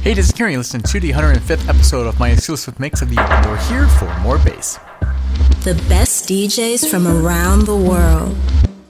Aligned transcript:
Hey, 0.00 0.14
this 0.14 0.26
is 0.26 0.32
Kieran. 0.32 0.52
You 0.52 0.58
listen 0.58 0.80
to 0.80 1.00
the 1.00 1.10
105th 1.10 1.68
episode 1.68 2.06
of 2.06 2.20
my 2.20 2.30
exclusive 2.30 2.78
mix 2.78 3.02
of 3.02 3.08
the 3.08 3.16
year, 3.16 3.26
and 3.28 3.46
we're 3.46 3.56
here 3.68 3.88
for 3.88 4.06
more 4.20 4.38
bass. 4.38 4.78
The 5.64 5.74
best 5.88 6.28
DJs 6.28 6.88
from 6.88 7.08
around 7.08 7.66
the 7.66 7.76
world, 7.76 8.36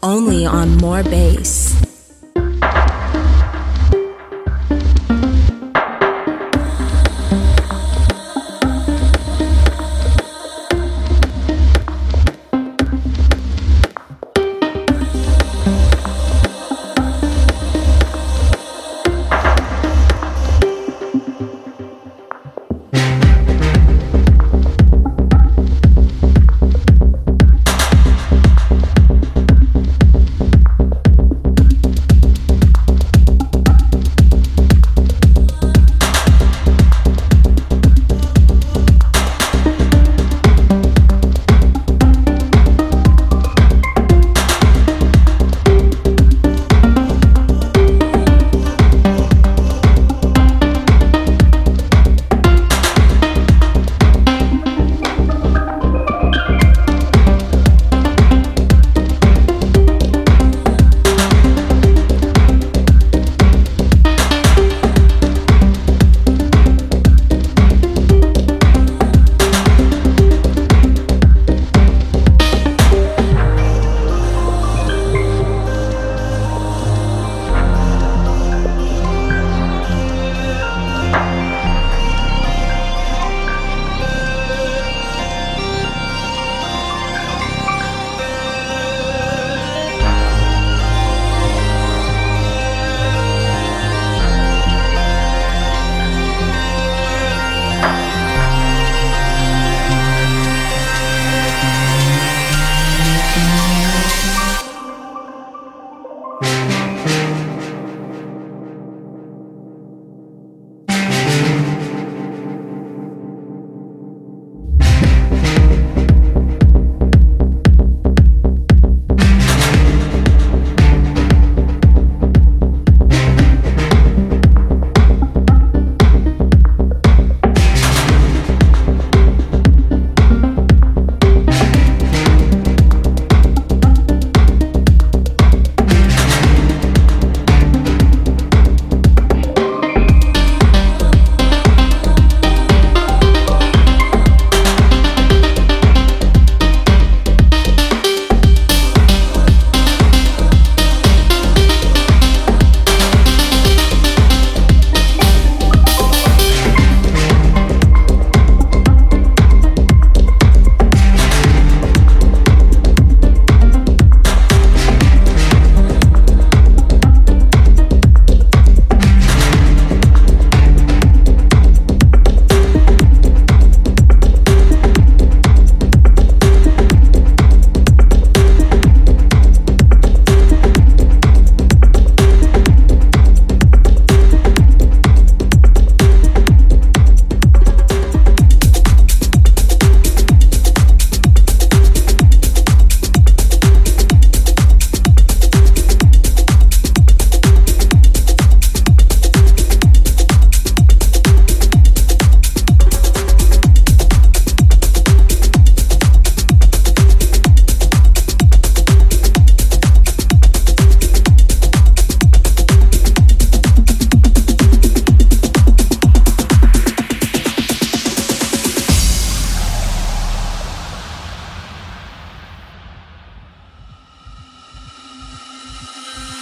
only 0.02 0.44
on 0.44 0.76
More 0.76 1.02
Bass. 1.02 1.87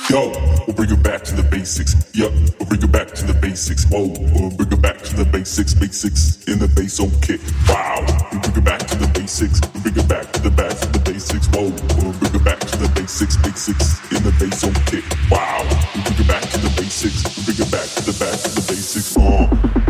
Yo, 0.09 0.31
we'll 0.67 0.77
bring 0.77 0.91
it 0.91 1.03
back 1.03 1.25
to 1.25 1.35
the 1.35 1.43
basics. 1.43 1.97
Yup, 2.15 2.31
we'll 2.61 2.69
bring 2.69 2.81
it 2.81 2.93
back 2.93 3.09
to 3.09 3.27
the 3.27 3.35
basics. 3.35 3.85
Whoa, 3.91 4.07
we'll 4.07 4.55
bring 4.55 4.71
it 4.71 4.81
back 4.81 5.03
to 5.03 5.17
the 5.17 5.25
basics, 5.25 5.75
basics 5.75 6.47
in 6.47 6.61
the 6.61 6.69
bass 6.69 7.01
on 7.01 7.11
kick. 7.27 7.41
Wow, 7.67 8.07
we'll 8.31 8.41
bring 8.41 8.55
it 8.55 8.65
back 8.65 8.87
to 8.87 8.97
the 8.99 9.09
basics. 9.09 9.59
We'll 9.75 9.83
bring 9.83 9.99
it 9.99 10.09
back 10.09 10.31
to 10.31 10.43
the 10.43 10.51
back 10.51 10.79
to 10.79 10.87
the 10.95 11.03
basics. 11.03 11.49
Whoa, 11.51 11.75
we'll 11.99 12.15
bring 12.23 12.39
it 12.39 12.45
back 12.45 12.61
to 12.61 12.77
the 12.79 12.91
basics, 12.95 13.37
basics 13.43 13.99
in 14.15 14.23
the 14.23 14.31
bass 14.39 14.63
on 14.63 14.75
kick. 14.87 15.03
Wow, 15.27 15.67
we'll 15.67 16.05
bring 16.07 16.23
it 16.23 16.29
back 16.29 16.43
to 16.55 16.59
the 16.63 16.71
basics. 16.79 17.27
We'll 17.27 17.51
bring 17.51 17.67
it 17.67 17.71
back 17.75 17.89
to 17.99 18.03
the 18.07 18.15
back 18.15 18.39
to 18.47 18.51
the 18.55 18.63
basics. 18.63 19.17
Uh. 19.19 19.86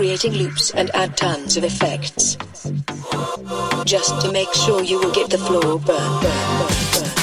Creating 0.00 0.32
loops 0.32 0.70
and 0.70 0.90
add 0.94 1.14
tons 1.14 1.58
of 1.58 1.62
effects. 1.62 2.36
Just 3.84 4.18
to 4.22 4.32
make 4.32 4.50
sure 4.54 4.82
you 4.82 4.98
will 4.98 5.12
get 5.12 5.28
the 5.28 5.36
floor 5.36 5.78
burn, 5.78 6.22
burn, 6.22 6.70
burn. 6.94 7.19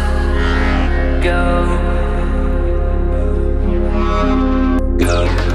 go. 1.22 1.44
Go. 4.98 5.53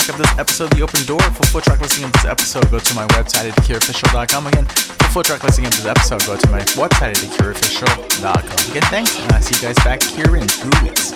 track 0.00 0.08
of 0.10 0.18
this 0.18 0.38
episode, 0.38 0.70
The 0.72 0.82
Open 0.82 1.04
Door. 1.06 1.20
For 1.20 1.46
full 1.46 1.60
track 1.62 1.80
listing 1.80 2.04
of 2.04 2.12
this 2.12 2.26
episode, 2.26 2.70
go 2.70 2.78
to 2.78 2.94
my 2.94 3.06
website 3.16 3.48
at 3.48 3.56
cureofficial.com. 3.64 4.46
Again, 4.46 4.66
for 4.66 5.08
full 5.08 5.22
track 5.22 5.42
listing 5.42 5.64
of 5.64 5.70
this 5.72 5.86
episode, 5.86 6.20
go 6.26 6.36
to 6.36 6.50
my 6.50 6.60
website 6.76 7.16
at 7.16 7.30
cureofficial.com. 7.32 8.70
Again, 8.70 8.82
thanks, 8.90 9.18
and 9.18 9.32
I'll 9.32 9.40
see 9.40 9.56
you 9.56 9.72
guys 9.72 9.84
back 9.84 10.02
here 10.02 10.36
in 10.36 10.46
two 10.46 10.70
weeks. 10.84 11.14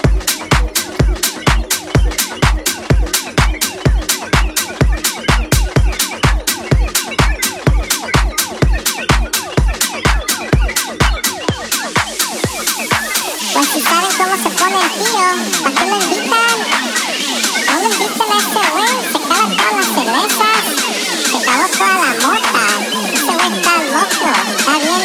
¿para 14.59 15.75
qué 15.75 15.87
lo? 15.87 16.70
hiciste 17.91 18.25
la 18.29 18.37
excelencia, 18.37 19.21
acabas 19.21 19.57
todas 19.57 19.75
las 19.77 19.87
cervezas, 19.87 20.65
acabó 21.35 21.67
toda 21.77 21.95
la 21.99 22.13
mota, 22.27 22.65
ese 23.13 23.33
güey 23.33 23.53
está 23.59 23.73
está 24.57 24.79
bien, 24.79 25.03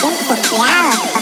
bien 0.00 0.16
puteado. 0.26 1.21